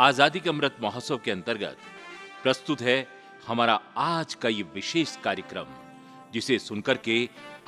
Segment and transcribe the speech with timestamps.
[0.00, 1.76] आज़ादी के अमृत महोत्सव के अंतर्गत
[2.42, 3.06] प्रस्तुत है
[3.48, 5.64] हमारा आज का ये विशेष कार्यक्रम,
[6.34, 7.16] जिसे सुनकर के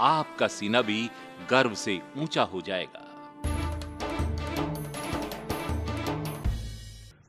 [0.01, 1.03] आपका सीना भी
[1.51, 3.01] गर्व से ऊँचा हो जाएगा।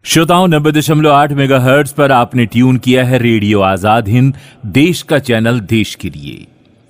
[0.06, 1.60] श्रोताओं, नब्बे दशमलव आठ मेगा
[1.98, 6.48] पर आपने ट्यून किया है रेडियो आज़ाद हिंद, देश का चैनल देश के लिए।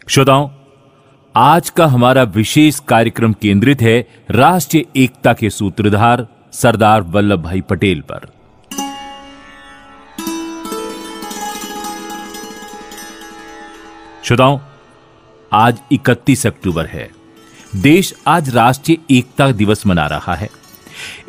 [0.08, 0.50] श्रोताओं,
[1.36, 4.00] आज का हमारा विशेष कार्यक्रम केंद्रित है
[4.32, 8.28] राष्ट्रीय एकता के सूत्रधार सरदार वल्लभ भाई पटेल पर।
[14.24, 14.60] श्रोताओं,
[15.54, 17.12] आज 31 अक्टूबर है।
[17.76, 20.50] देश आज राष्ट्रीय एकता दिवस मना रहा है।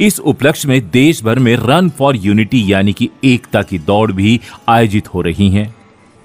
[0.01, 4.41] इस उपलक्ष्य में देश भर में रन फॉर यूनिटी यानी कि एकता की दौड़ भी
[4.69, 5.75] आयोजित हो रही है।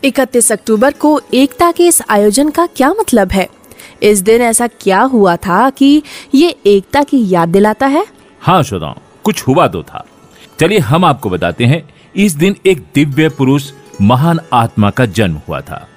[0.04, 3.50] इकतीस अक्टूबर को एकता के इस आयोजन का क्या मतलब है?
[4.04, 6.04] इस दिन ऐसा क्या हुआ था कि
[6.36, 8.19] ये एकता की याद दिलाता है?
[8.42, 8.94] हाँ श्रोताओं
[9.24, 10.06] कुछ हुआ तो था।
[10.60, 11.82] चलिए हम आपको बताते हैं,
[12.16, 15.88] इस दिन एक दिव्य पुरुष महान आत्मा का जन्म हुआ था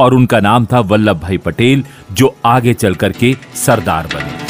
[0.00, 4.46] और उनका नाम था वल्लभ भाई पटेल, जो आगे चल करके सरदार बने।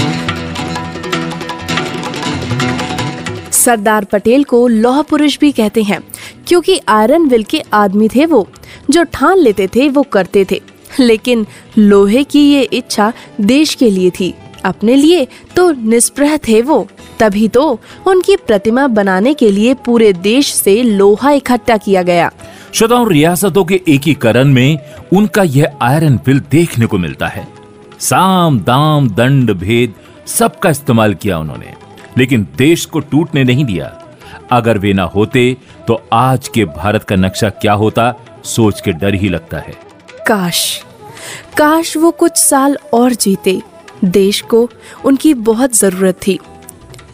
[3.52, 6.00] सरदार पटेल को लौह पुरुष भी कहते हैं,
[6.48, 8.46] क्योंकि आयरन विल के आदमी थे वो,
[8.90, 10.60] जो ठान लेते थे, वो करते थे।
[11.00, 11.46] लेकिन
[11.78, 16.86] लोहे की ये इच्छा देश के लिए थी, अपने लिए तो निष्प्रह थे वो।
[17.20, 17.68] तभी तो
[18.06, 22.30] उनकी प्रतिमा बनाने के लिए पूरे देश से लोहा इकट्ठा किया गया।
[22.74, 24.78] श्रोताओं रियासतों के एकीकरण में
[25.12, 27.46] उनका यह आयरन बिल देखने को मिलता है।
[28.00, 29.94] साम दाम दंड भेद
[30.28, 31.74] सबका इस्तेमाल किया उन्होंने
[32.18, 33.92] लेकिन देश को टूटने नहीं दिया।
[34.50, 35.56] अगर वे ना होते
[35.88, 38.14] तो आज के भारत का नक्शा क्या होता
[38.46, 39.74] सोच के डर ही लगता है।
[40.26, 40.60] काश
[41.56, 43.60] काश वो कुछ साल और जीते।
[44.04, 44.68] देश को
[45.04, 46.38] उनकी बहुत ज़रूरत थी।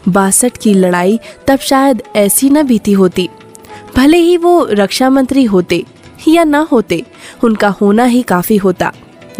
[0.07, 3.29] बासठ की लड़ाई तब शायद ऐसी न बीती होती।
[3.95, 5.83] भले ही वो रक्षा मंत्री होते
[6.27, 7.03] या ना होते,
[7.43, 8.91] उनका होना ही काफ़ी होता।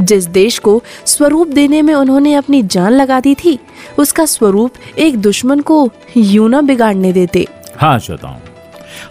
[0.02, 3.58] जिस देश को स्वरूप देने में उन्होंने अपनी जान लगा दी थी,
[3.98, 7.46] उसका स्वरूप एक दुश्मन को यूँ ना बिगाड़ने देते।
[7.78, 8.36] हाँ श्रोताओं,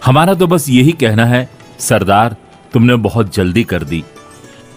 [0.04, 1.48] हमारा तो बस यही कहना है,
[1.78, 2.36] सरदार,
[2.72, 4.02] तुमने बहुत जल्दी कर दी।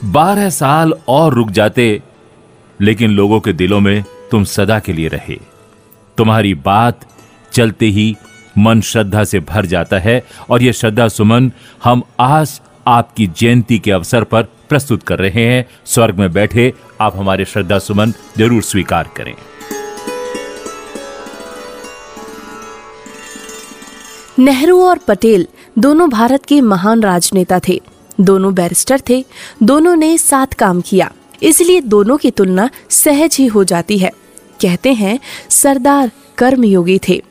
[0.04, 2.02] बारह साल और रुक जाते,
[2.80, 5.40] लेकिन लोगों के दिलों में तुम सदा के लिए रहे।
[6.18, 7.06] तुम्हारी बात
[7.54, 8.16] चलते ही
[8.58, 11.52] मन श्रद्धा से भर जाता है और यह श्रद्धा सुमन
[11.84, 17.18] हम आज आपकी जयंती के अवसर पर प्रस्तुत कर रहे हैं। स्वर्ग में बैठे आप
[17.18, 19.34] हमारे श्रद्धा सुमन ज़रूर स्वीकार करें।
[24.40, 25.48] नेहरू और पटेल
[25.80, 27.82] दोनों भारत के महान राजनेता थे।
[28.22, 29.24] दोनों बैरिस्टर थे।
[29.64, 31.12] दोनों ने साथ काम किया।
[31.44, 34.12] इसलिए दोनों की तुलना सहज ही हो जाती है।
[34.62, 35.20] कहते हैं,
[35.50, 37.22] सरदार कर्मयोगी थे।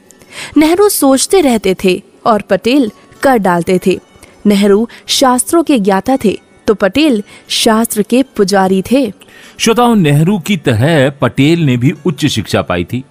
[0.56, 2.90] नेहरू सोचते रहते थे और पटेल
[3.22, 3.98] कर डालते थे।
[4.46, 9.10] नेहरू शास्त्रों के ज्ञाता थे तो पटेल शास्त्र के पुजारी थे।
[9.58, 13.02] श्रोताओं, नेहरू की तरह पटेल ने भी उच्च शिक्षा पाई थी,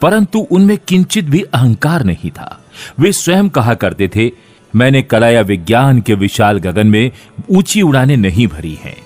[0.00, 2.58] परंतु उनमें किंचित भी अहंकार नहीं था।
[3.00, 4.30] वे स्वयं कहा करते थे,
[4.74, 7.10] मैंने कला या विज्ञान के विशाल गगन में
[7.50, 8.96] ऊँची उड़ाने नहीं भरी हैं।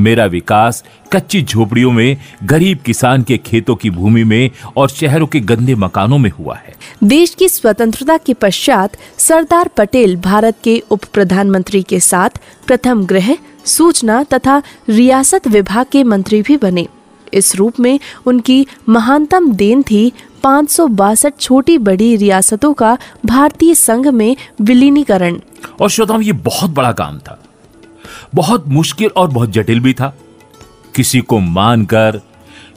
[0.00, 5.40] मेरा विकास कच्ची झोपड़ियों में गरीब किसान के खेतों की भूमि में और शहरों के
[5.40, 6.74] गंदे मकानों में हुआ है।
[7.04, 13.36] देश की स्वतंत्रता के पश्चात सरदार पटेल भारत के उप प्रधानमंत्री के साथ प्रथम गृह
[13.64, 16.86] सूचना तथा रियासत विभाग के मंत्री भी बने।
[17.34, 20.12] इस रूप में उनकी महानतम देन थी
[20.42, 25.38] पाँच सौ बासठ छोटी बड़ी रियासतों का भारतीय संघ में विलीनीकरण।
[25.80, 27.39] और श्रोताओं ये बहुत बड़ा काम था।
[28.34, 30.16] बहुत मुश्किल और बहुत जटिल भी था।
[30.94, 32.20] किसी को मानकर,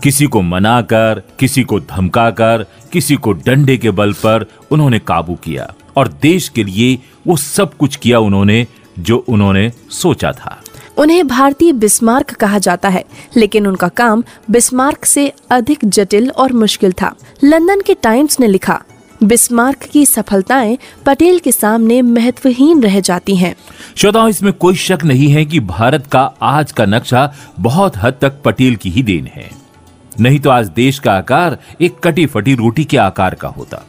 [0.04, 5.74] किसी को मनाकर, किसी को धमकाकर, किसी को डंडे के बल पर उन्होंने काबू किया
[5.98, 8.68] और देश के लिए वो सब कुछ किया उन्होंने
[9.00, 10.62] जो उन्होंने सोचा था।
[10.98, 13.06] उन्हें भारतीय बिस्मार्क कहा जाता है,
[13.38, 18.84] लेकिन उनका काम बिस्मार्क से अधिक जटिल और मुश्किल था। लंदन के टाइम्स ने लिखा
[19.24, 23.56] बिस्मार्क की सफलताएँ पटेल के सामने महत्वहीन रह जाती हैं।
[23.96, 28.42] श्रोताओं, इसमें कोई शक नहीं है कि भारत का आज का नक्शा बहुत हद तक
[28.46, 29.50] पटेल की ही देन है।
[30.20, 33.86] नहीं तो आज देश का आकार एक कटी फटी रोटी के आकार का होता।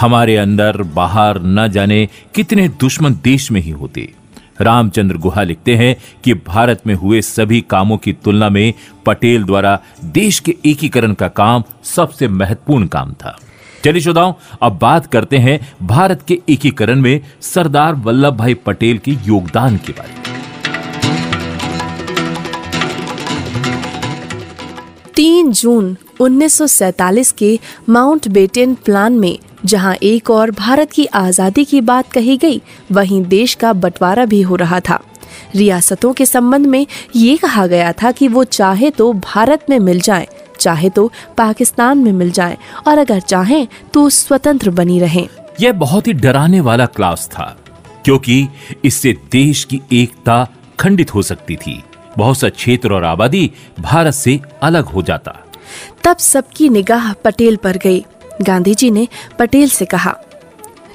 [0.00, 4.12] हमारे अंदर बाहर न जाने कितने दुश्मन देश में ही होते।
[4.60, 8.74] रामचंद्र गुहा लिखते हैं कि भारत में हुए सभी कामों की तुलना में
[9.06, 13.38] पटेल द्वारा देश के एकीकरण का काम सबसे महत्वपूर्ण काम था।
[13.84, 14.32] चलिए श्रोताओं
[14.62, 19.92] अब बात करते हैं भारत के एकीकरण में सरदार वल्लभ भाई पटेल के योगदान के
[19.92, 20.22] बारे में।
[25.14, 27.58] तीन जून 1947 के
[27.88, 32.60] माउंट बेटेन प्लान में जहाँ एक और भारत की आज़ादी की बात कही गई
[32.92, 34.98] वहीं देश का बंटवारा भी हो रहा था।
[35.54, 36.86] रियासतों के संबंध में
[37.16, 40.26] ये कहा गया था कि वो चाहे तो भारत में मिल जाएँ,
[40.60, 42.56] चाहे तो पाकिस्तान में मिल जाएँ
[42.86, 45.26] और अगर चाहें तो स्वतंत्र बनी रहें।
[45.60, 47.56] यह बहुत ही डराने वाला क्लास था
[48.04, 48.48] क्योंकि
[48.84, 50.46] इससे देश की एकता
[50.80, 51.82] खंडित हो सकती थी।
[52.18, 55.40] बहुत सा क्षेत्र और आबादी भारत से अलग हो जाता।
[56.04, 58.04] तब सबकी निगाह पटेल पर गई।
[58.42, 59.08] गांधी जी ने
[59.38, 60.16] पटेल से कहा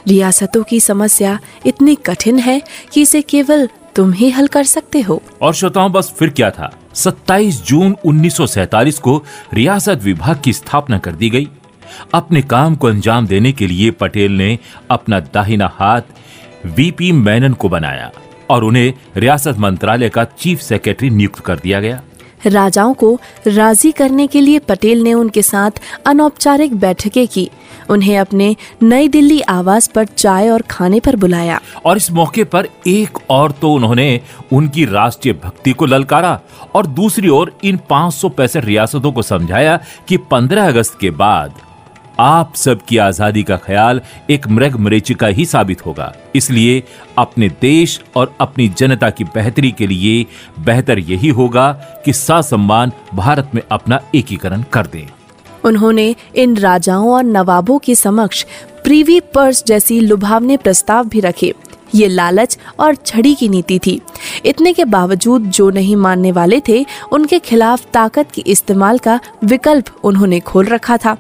[0.08, 2.62] रियासतों की समस्या इतनी कठिन है
[2.94, 6.72] कि इसे केवल तुम ही हल कर सकते हो। और श्रोताओं बस फिर क्या था?
[6.95, 11.47] 27 जून 1947 को रियासत विभाग की स्थापना कर दी गई।
[12.13, 14.59] अपने काम को अंजाम देने के लिए पटेल ने
[14.91, 16.01] अपना दाहिना हाथ
[16.65, 18.12] वीपी मैनन को बनाया
[18.50, 22.01] और उन्हें रियासत मंत्रालय का चीफ सेक्रेटरी नियुक्त कर दिया गया।
[22.45, 27.50] राजाओं को राज़ी करने के लिए पटेल ने उनके साथ अनौपचारिक बैठकें की।
[27.89, 32.68] उन्हें अपने नई दिल्ली आवास पर चाय और खाने पर बुलाया। और इस मौके पर
[32.88, 34.21] एक और तो उन्होंने
[34.53, 36.39] उनकी राष्ट्रीय भक्ति को ललकारा
[36.75, 41.53] और दूसरी ओर इन पाँच सौ पैंसठ रियासतों को समझाया कि 15 अगस्त के बाद
[42.19, 46.81] आप सबकी आज़ादी का ख्याल एक मृग मरीचिका ही साबित होगा। इसलिए
[47.18, 50.25] अपने देश और अपनी जनता की बेहतरी के लिए
[50.60, 51.71] बेहतर यही होगा
[52.06, 55.07] कि सम्मान भारत में अपना एकीकरण कर दें।
[55.66, 58.44] उन्होंने इन राजाओं और नवाबों के समक्ष
[58.83, 61.54] प्रीवी पर्स जैसी लुभावने प्रस्ताव भी रखे।
[61.95, 64.00] ये लालच और छड़ी की नीति थी।
[64.45, 69.86] इतने के बावजूद जो नहीं मानने वाले थे, उनके खिलाफ ताकत के इस्तेमाल का विकल्प
[70.04, 71.18] उन्होंने खोल रखा था।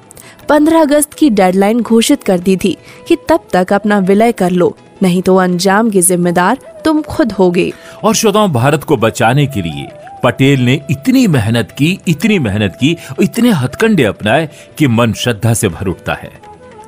[0.49, 4.75] 15 अगस्त की डेडलाइन घोषित कर दी थी कि तब तक अपना विलय कर लो
[5.03, 7.71] नहीं तो अंजाम के जिम्मेदार तुम खुद होगे।
[8.03, 9.87] और श्रोताओं भारत को बचाने के लिए
[10.23, 15.69] पटेल ने इतनी मेहनत की इतनी मेहनत की इतने हथकंडे अपनाए कि मन श्रद्धा से
[15.69, 16.31] भर उठता है।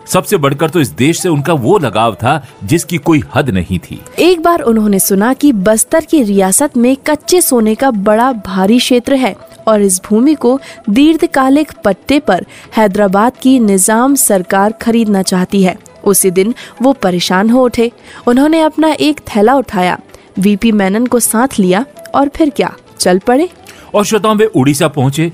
[0.07, 4.01] सबसे बढ़कर तो इस देश से उनका वो लगाव था जिसकी कोई हद नहीं थी।
[4.19, 9.15] एक बार उन्होंने सुना कि बस्तर की रियासत में कच्चे सोने का बड़ा भारी क्षेत्र
[9.15, 9.35] है।
[9.67, 10.59] और इस भूमि को
[10.89, 12.45] दीर्घकालिक पट्टे पर
[12.77, 17.91] हैदराबाद की निज़ाम सरकार खरीदना चाहती है। उसी दिन वो परेशान हो उठे।
[18.27, 19.99] उन्होंने अपना एक थैला उठाया।
[20.39, 21.85] वीपी मैनन को साथ लिया
[22.15, 22.71] और फिर क्या?
[22.99, 23.49] चल पड़े।
[23.95, 25.31] और श्रोताओं, वे उड़ीसा पहुँचे।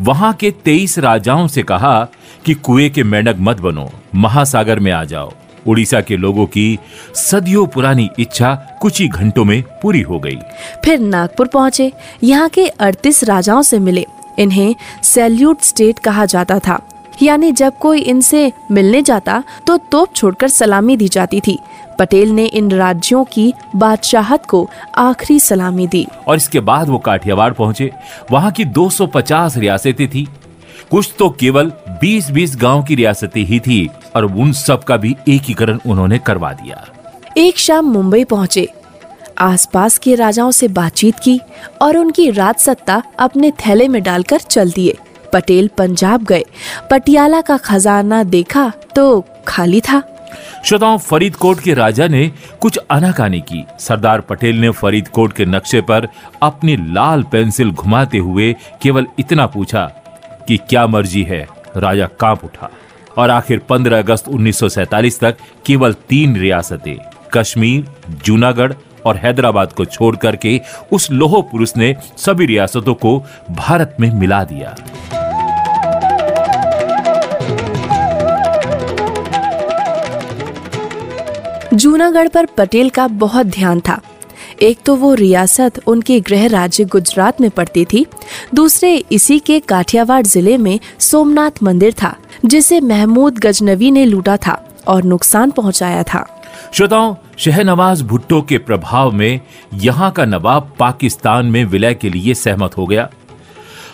[0.00, 2.08] वहाँ के तेईस राजाओं से कहा
[2.44, 5.32] कि कुएँ के मेंढक मत बनो, महासागर में आ जाओ।
[5.66, 6.78] उड़ीसा के लोगों की
[7.14, 10.38] सदियों पुरानी इच्छा कुछ ही घंटों में पूरी हो गई।
[10.84, 14.06] फिर नागपुर पहुँचे। यहाँ के अड़तीस राजाओं से मिले।
[14.38, 16.80] इन्हें सैल्यूट स्टेट कहा जाता था।
[17.22, 21.58] यानी जब कोई इनसे मिलने जाता तो तोप छोड़कर सलामी दी जाती थी।
[21.98, 24.68] पटेल ने इन राज्यों की बादशाहत को
[24.98, 27.90] आखिरी सलामी दी। और इसके बाद वो काठियावाड़ पहुँचे।
[28.30, 30.28] वहाँ की 250 रियासतें थी।
[30.90, 35.78] कुछ तो केवल 20-20 गाँव की रियासतें ही थी। और उन सब का भी एकीकरण
[35.86, 36.84] उन्होंने करवा दिया।
[37.36, 38.68] एक शाम मुंबई पहुँचे।
[39.38, 41.40] आसपास के राजाओं से बातचीत की
[41.82, 44.96] और उनकी राज सत्ता अपने थैले में डालकर चल दिए।
[45.32, 46.44] पटेल पंजाब गए।
[46.90, 50.02] पटियाला का खजाना देखा तो खाली था।
[50.64, 56.08] श्रोताओं फरीदकोट के राजा ने कुछ अनाकानी की। सरदार पटेल ने फरीदकोट के नक्शे पर
[56.42, 59.84] अपनी लाल पेंसिल घुमाते हुए केवल इतना पूछा
[60.48, 61.46] कि क्या मर्ज़ी है?
[61.76, 62.70] राजा काँप उठा।
[63.18, 66.96] और आखिर 15 अगस्त 1947 तक केवल तीन रियासतें,
[67.32, 67.86] कश्मीर,
[68.24, 68.72] जूनागढ़
[69.06, 70.60] और हैदराबाद को छोड़ करके
[70.92, 73.18] उस लोहो पुरुष ने सभी रियासतों को
[73.50, 74.74] भारत में मिला दिया।
[81.74, 84.00] जूनागढ़ पर पटेल का बहुत ध्यान था।
[84.64, 88.04] एक तो वो रियासत उनके गृह राज्य गुजरात में पड़ती थी,
[88.54, 94.54] दूसरे इसी के काठियावाड़ ज़िले में सोमनाथ मंदिर था, जिसे महमूद गजनवी ने लूटा था
[94.88, 96.24] और नुकसान पहुँचाया था।
[96.72, 99.40] श्रोताओं, शहनवाज भुट्टो के प्रभाव में
[99.74, 103.08] यहाँ का नवाब पाकिस्तान में विलय के लिए सहमत हो गया।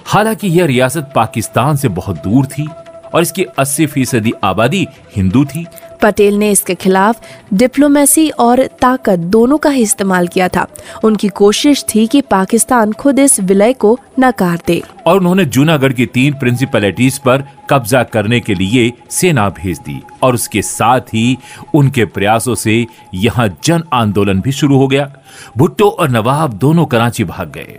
[0.07, 2.69] हालाँकि यह रियासत पाकिस्तान से बहुत दूर थी
[3.15, 4.87] और इसकी 80 फ़ीसदी आबादी
[5.17, 5.67] हिंदू थी।
[6.03, 7.23] पटेल ने इसके खिलाफ
[7.55, 10.67] डिप्लोमेसी और ताकत दोनों का ही इस्तेमाल किया था।
[11.05, 16.07] उनकी कोशिश थी कि पाकिस्तान खुद इस विलय को नकार दे। और उन्होंने जूनागढ़ की
[16.07, 21.39] तीन प्रिंसिपलिटीज पर कब्जा करने के लिए सेना भेज दी और उसके साथ ही
[21.75, 25.13] उनके प्रयासों से यहाँ जन आंदोलन भी शुरू हो गया।
[25.59, 27.79] भुट्टो और नवाब दोनों कराची भाग गए।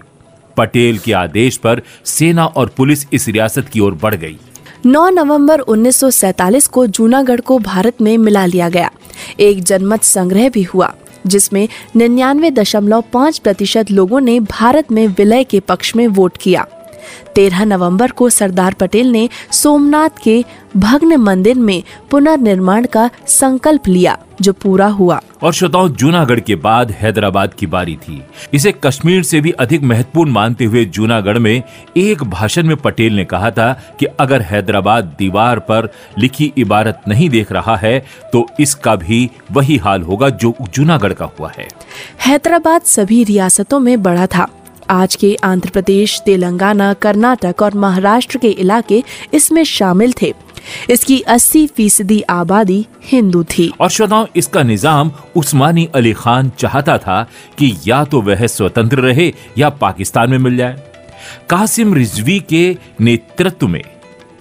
[0.58, 4.38] पटेल के आदेश पर सेना और पुलिस इस रियासत की ओर बढ़ गई।
[4.86, 8.92] 9 नवंबर 1947 को जूनागढ़ को भारत में मिला लिया गया।
[9.40, 10.94] एक जनमत संग्रह भी हुआ,
[11.28, 16.68] जिसमें निन्यानवे दशमलव पाँच प्रतिशत लोगों ने भारत में विलय के पक्ष में वोट किया।
[17.36, 20.43] तेरह नवंबर को सरदार पटेल ने सोमनाथ के
[20.77, 21.81] भग्न मंदिर में
[22.12, 27.96] पुनर्निर्माण का संकल्प लिया जो पूरा हुआ। और श्रोताओं जूनागढ़ के बाद हैदराबाद की बारी
[27.96, 28.22] थी।
[28.53, 31.63] इसे कश्मीर से भी अधिक महत्वपूर्ण मानते हुए जूनागढ़ में
[31.98, 37.29] एक भाषण में पटेल ने कहा था कि अगर हैदराबाद दीवार पर लिखी इबारत नहीं
[37.29, 38.00] देख रहा है
[38.34, 41.67] तो इसका भी वही हाल होगा जो जूनागढ़ का हुआ है।
[42.25, 44.48] हैदराबाद सभी रियासतों में बड़ा था।
[44.92, 50.34] आज के आंध्र प्रदेश, तेलंगाना, कर्नाटक और महाराष्ट्र के इलाके इसमें शामिल थे।
[50.90, 57.22] इसकी 80 फ़ीसदी आबादी हिंदू थी। और श्रोताओं, इसका निज़ाम उस्मानी अली खान चाहता था
[57.58, 60.84] कि या तो वह स्वतंत्र रहे या पाकिस्तान में मिल जाए।
[61.50, 63.84] कासिम रिजवी के नेतृत्व में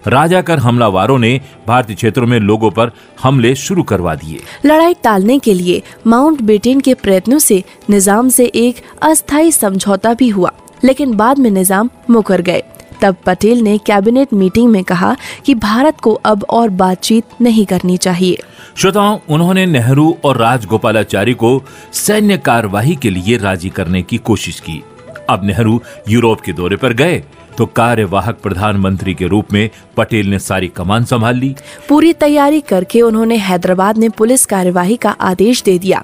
[0.07, 2.91] राजा कर हमलावारों ने भारतीय क्षेत्रों में लोगों पर
[3.23, 8.47] हमले शुरू करवा दिए। लड़ाई टालने के लिए माउंट बेटेन के प्रयत्नों से निज़ाम से
[8.47, 10.53] एक अस्थायी समझौता भी हुआ
[10.85, 12.63] लेकिन बाद में निज़ाम मुकर गए।
[13.03, 15.15] तब पटेल ने कैबिनेट मीटिंग में कहा
[15.47, 18.39] कि भारत को अब और बातचीत नहीं करनी चाहिए।
[18.77, 21.63] श्रोताओं उन्होंने नेहरू और राजगोपालाचारी को
[21.97, 24.83] सैन्य कार्यवाही के लिए राज़ी करने की कोशिश की।
[25.31, 27.23] अब नेहरू यूरोप के दौरे पर गए
[27.61, 31.55] तो कार्यवाहक प्रधानमंत्री के रूप में पटेल ने सारी कमान संभाल ली।
[31.89, 36.03] पूरी तैयारी करके उन्होंने हैदराबाद में पुलिस कार्यवाही का आदेश दे दिया।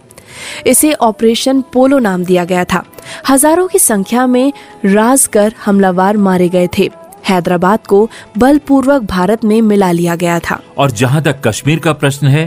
[0.67, 2.83] इसे ऑपरेशन पोलो नाम दिया गया था।
[3.29, 4.53] हज़ारों की संख्या में
[4.85, 6.91] राजकर हमलावर मारे गए थे।
[7.29, 8.09] हैदराबाद को
[8.39, 12.47] बलपूर्वक भारत में मिला लिया गया था। और जहाँ तक कश्मीर का प्रश्न है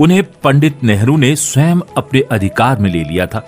[0.00, 3.44] उन्हें पंडित नेहरू ने स्वयं अपने अधिकार में ले लिया था।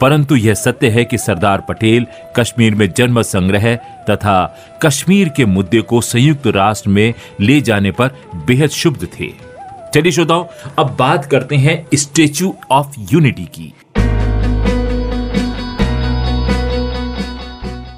[0.00, 2.06] परंतु यह सत्य है कि सरदार पटेल
[2.36, 3.74] कश्मीर में जन्म संग्रह
[4.10, 9.48] तथा कश्मीर के मुद्दे को संयुक्त राष्ट्र में ले जाने पर बेहद शुभ थे।
[9.94, 10.44] चलिए श्रोताओं,
[10.78, 13.74] अब बात करते हैं स्टेच्यू ऑफ़ यूनिटी की।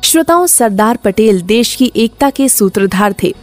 [0.05, 3.35] श्रोताओं, सरदार पटेल देश की एकता के सूत्रधार थे।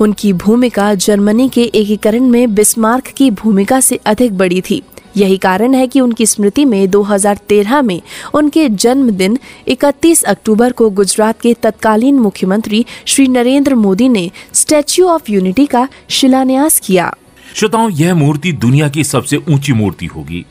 [0.00, 4.82] उनकी भूमिका जर्मनी के एकीकरण में बिस्मार्क की भूमिका से अधिक बड़ी थी।
[5.16, 8.00] यही कारण है कि उनकी स्मृति में 2013 में
[8.34, 15.30] उनके जन्मदिन 31 अक्टूबर को गुजरात के तत्कालीन मुख्यमंत्री श्री नरेंद्र मोदी ने स्टैच्यू ऑफ़
[15.30, 17.14] यूनिटी का शिलान्यास किया।
[17.54, 20.46] श्रोताओं, यह मूर्ति दुनिया की सबसे ऊँची मूर्ति होगी।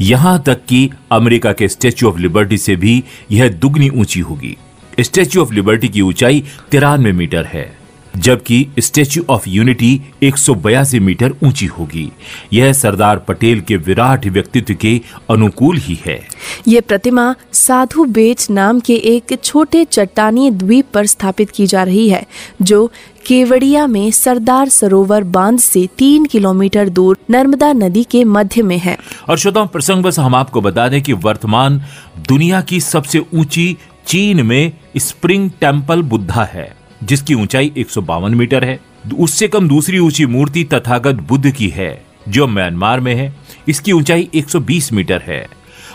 [0.00, 4.56] यहाँ तक कि अमेरिका के स्टैच्यू ऑफ़ लिबर्टी से भी यह दुगनी ऊँची होगी।
[5.00, 7.83] स्टैच्यू ऑफ़ लिबर्टी की ऊंचाई तिरानवे मीटर है।
[8.16, 12.10] जबकि स्टेच्यू ऑफ़ यूनिटी एक सौ बयासी मीटर ऊँची होगी।
[12.52, 16.20] यह सरदार पटेल के विराट व्यक्तित्व के अनुकूल ही है।
[16.68, 22.08] ये प्रतिमा साधु बेच नाम के एक छोटे चट्टानी द्वीप पर स्थापित की जा रही
[22.08, 22.26] है
[22.62, 22.90] जो
[23.26, 28.96] केवड़िया में सरदार सरोवर बाँध से तीन किलोमीटर दूर नर्मदा नदी के मध्य में है।
[29.28, 31.82] और श्रोताओं प्रसंग बस हम आपको बता दें कि वर्तमान
[32.28, 38.34] दुनिया की सबसे ऊँची चीन में स्प्रिंग टेंपल बुद्धा है। जिसकी ऊंचाई एक सौ बावन
[38.34, 38.78] मीटर है
[39.18, 43.32] उससे कम दूसरी ऊँची मूर्ति तथागत बुद्ध की है जो म्यांमार में है।
[43.68, 45.46] इसकी ऊंचाई 120 मीटर है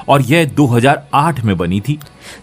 [0.09, 1.97] और यह 2008 में बनी थी।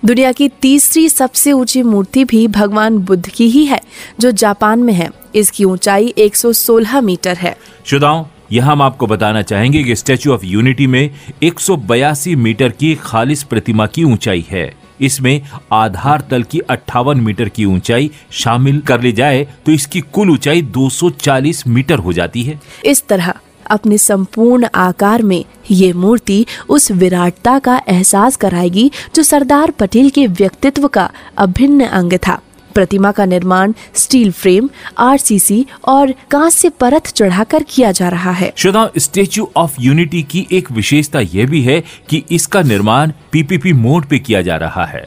[0.04, 3.80] दुनिया की तीसरी सबसे ऊँची मूर्ति भी भगवान बुद्ध की ही है
[4.20, 7.56] जो जापान में है। इसकी ऊंचाई 116 मीटर है।
[7.87, 11.11] शुदाओं यहाँ हम आपको बताना चाहेंगे कि स्टेचू ऑफ़ यूनिटी में
[11.42, 15.40] एक सौ बयासी मीटर की खालिश प्रतिमा की ऊंचाई है। इसमें
[15.72, 20.62] आधार तल की अट्ठावन मीटर की ऊंचाई शामिल कर ली जाए तो इसकी कुल ऊंचाई
[20.76, 23.32] 240 मीटर हो जाती है। इस तरह
[23.66, 30.26] अपने संपूर्ण आकार में ये मूर्ति उस विराटता का एहसास कराएगी जो सरदार पटेल के
[30.26, 32.40] व्यक्तित्व का अभिन्न अंग था।
[32.76, 34.68] प्रतिमा का निर्माण स्टील फ्रेम
[34.99, 40.47] आरसीसी और कांच से परत चढ़ाकर किया जा रहा है। श्रोता स्टेच्यू ऑफ़ यूनिटी की
[40.52, 45.04] एक विशेषता यह भी है कि इसका निर्माण पीपीपी मोड पे किया जा रहा है।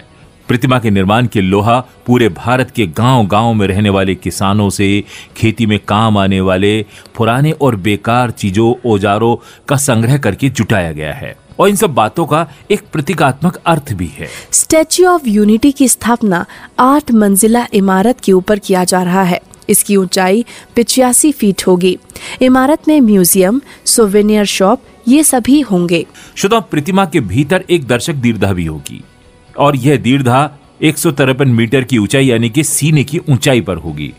[0.47, 5.03] प्रतिमा के निर्माण के लोहा पूरे भारत के गाँव गाँव में रहने वाले किसानों से
[5.37, 6.85] खेती में काम आने वाले
[7.17, 9.35] पुराने और बेकार चीज़ों, औजारों
[9.67, 14.07] का संग्रह करके जुटाया गया है। और इन सब बातों का एक प्रतीकात्मक अर्थ भी
[14.07, 16.45] है। स्टैच्यू ऑफ़ यूनिटी की स्थापना
[16.79, 21.97] आठ मंजिला इमारत के ऊपर किया जा रहा है। इसकी ऊंचाई पिचासी फीट होगी।
[22.41, 28.53] इमारत में म्यूज़ियम सोवेनियर शॉप ये सभी होंगे। शुदा प्रतिमा के भीतर एक दर्शक दीर्घा
[28.53, 29.01] भी होगी।
[29.57, 30.49] और यह दीर्घा
[30.81, 34.13] एक सौ तिरपन मीटर की ऊंचाई यानी कि सीने की ऊंचाई पर होगी।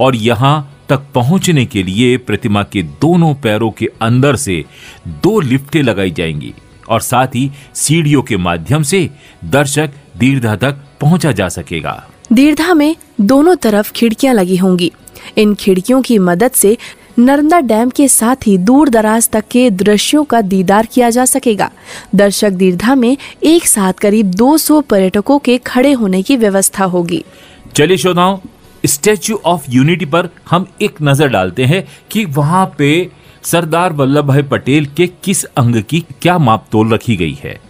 [0.00, 4.64] और यहाँ तक पहुँचने के लिए प्रतिमा के दोनों पैरों के अंदर से
[5.08, 6.52] दो लिफ्टें लगाई जाएँगी।
[6.88, 9.08] और साथ ही सीढ़ियों के माध्यम से
[9.44, 14.92] दर्शक दीर्घा तक पहुँचा जा सकेगा। दीर्घा में दोनों तरफ़ खिड़कियाँ लगी होंगी।
[15.38, 16.76] इन खिड़कियों की मदद से
[17.18, 21.70] नर्मदा डैम के साथ ही दूर दराज तक के दृश्यों का दीदार किया जा सकेगा।
[22.14, 27.24] दर्शक दीर्घा में एक साथ करीब 200 पर्यटकों के खड़े होने की व्यवस्था होगी।
[27.74, 28.38] चलिए श्रोताओं
[28.86, 33.10] स्टैच्यू ऑफ़ यूनिटी पर हम एक नज़र डालते हैं कि वहाँ पे
[33.44, 37.60] सरदार वल्लभ भाई पटेल के किस अंग की क्या मापतोल रखी गई है?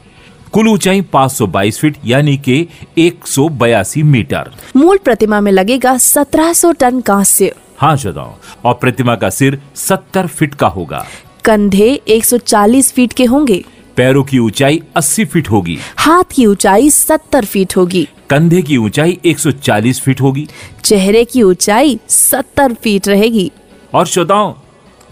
[0.52, 7.54] कुल ऊंचाई 522 फीट यानी कि 182 मीटर। मूल प्रतिमा में लगेगा 1700 टन कांस्य।
[7.78, 8.32] हाँ श्रोताओं
[8.64, 11.06] और प्रतिमा का सिर 70 फीट का होगा।
[11.44, 13.64] कंधे 140 फीट के होंगे।
[13.96, 19.18] पैरों की ऊंचाई 80 फीट होगी। हाथ की ऊंचाई 70 फीट होगी। कंधे की ऊंचाई
[19.24, 20.48] 140 फीट होगी।
[20.84, 23.52] चेहरे की ऊंचाई 70 फीट रहेगी।
[23.94, 24.52] और श्रोताओं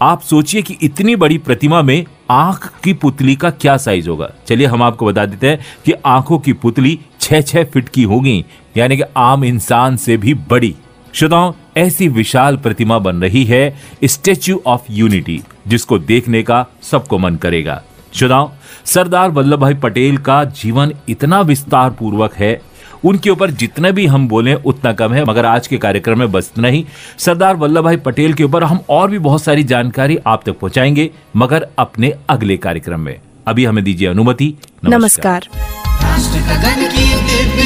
[0.01, 4.67] आप सोचिए कि इतनी बड़ी प्रतिमा में आँख की पुतली का क्या साइज़ होगा। चलिए
[4.67, 8.45] हम आपको बता देते हैं कि आँखों की पुतली छह छह फीट की होगी,
[8.77, 10.75] यानी कि आम इंसान से भी बड़ी।
[11.13, 17.35] श्रोताओं, ऐसी विशाल प्रतिमा बन रही है स्टेच्यू ऑफ़ यूनिटी, जिसको देखने का सबको मन
[17.35, 17.81] करेगा।
[18.13, 18.49] श्रोताओं,
[18.85, 22.61] सरदार वल्लभ भाई पटेल का जीवन इतना विस्तार पूर्वक है
[23.05, 26.51] उनके ऊपर जितने भी हम बोले, उतना कम है। मगर आज के कार्यक्रम में बस
[26.53, 26.85] इतना ही।
[27.17, 31.09] सरदार वल्लभ भाई पटेल के ऊपर हम और भी बहुत सारी जानकारी आप तक पहुंचाएँगे,
[31.35, 34.53] मगर अपने अगले कार्यक्रम में। अभी हमें दीजिए अनुमति।
[34.85, 37.60] नमस्कार। राष्ट्र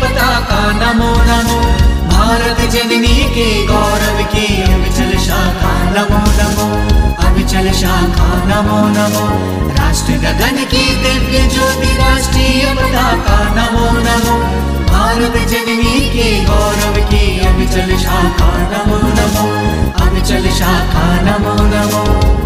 [0.00, 1.60] पताका नमो नमो।
[2.08, 6.68] भारत जननी के गौरव की अविचल शाखा नमो नमो।
[7.26, 9.24] अविचल शाखा नमो नमो।
[9.74, 14.38] राष्ट्र गगन की दिव्य ज्योति राष्ट्रीय पताका नमो नमो।
[14.92, 19.48] भारत जननी के गौरव की अविचल शाखा नमो नमो।
[20.04, 22.39] अविचल शाखा नमो नमो।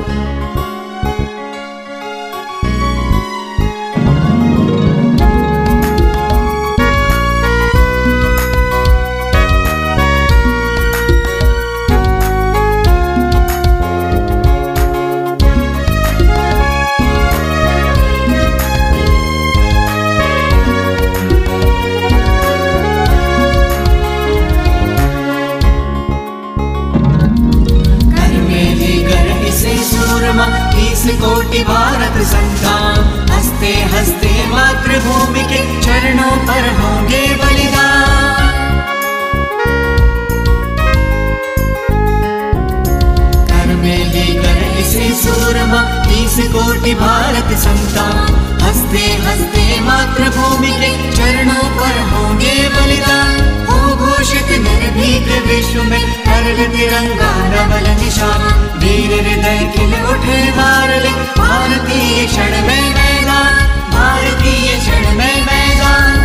[47.44, 53.32] भारत संतान। हँसते हँसते मातृभूमि के चरणों पर होंगे बलिदान।
[53.68, 58.42] हो घोषित निर्भीक विश्व में हरल तिरंगा नवल निशान।
[58.78, 63.54] वीर हृदय खिल उठे मारले भारतीय क्षण में मैदान।
[63.92, 66.22] भारतीय क्षण में मैदान।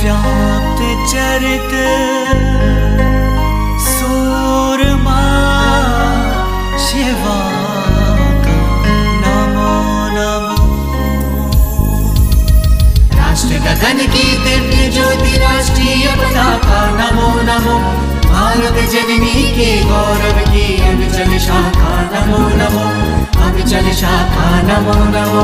[0.00, 2.35] व्याप्त चरित
[23.95, 25.43] शाखा नमो नमो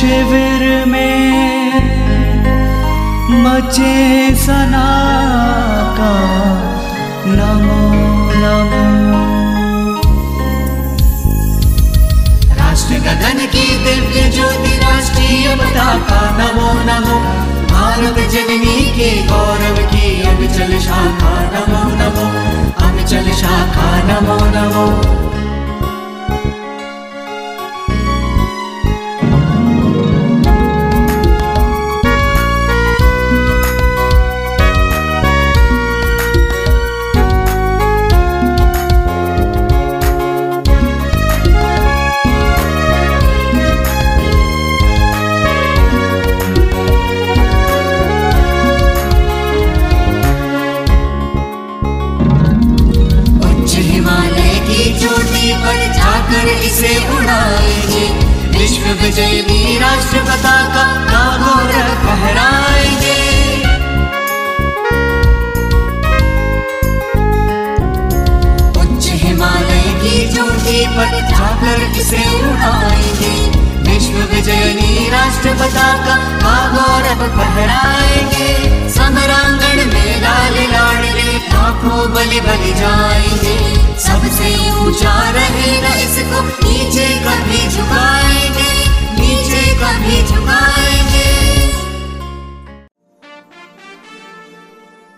[0.00, 1.72] शिविर में
[3.44, 4.86] मचे सना
[5.98, 6.12] का
[7.26, 7.92] नमो
[8.34, 8.84] नमो।
[12.54, 17.20] राष्ट्र गगन की दिव्य ज्योति, राष्ट्रीय पताका, नमो नमो।
[17.74, 22.26] भारत जननी के गौरव की अविचल शाखा, नमो नमो।
[22.86, 25.20] अविचल शाखा, नमो नमो।
[70.88, 73.34] पर जाकर इसे उड़ाएँगे
[73.88, 78.48] विश्व विजयी राष्ट्र पताका का गौरव फहराएँगे
[78.90, 81.38] समरांगण में लाल लाडले
[81.70, 83.56] लाखों बलि बलि जाएँगे।
[84.00, 84.48] सबसे
[84.80, 88.70] ऊँचा रहेगा इसको नीचे कभी झुकाएँगे,
[89.20, 91.28] नीचे कभी झुकाएँगे।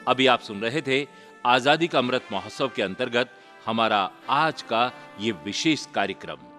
[0.08, 1.06] अभी आप सुन रहे थे
[1.46, 3.30] आज़ादी का अमृत महोत्सव के अंतर्गत
[3.66, 6.51] हमारा आज का ये विशेष कार्यक्रम।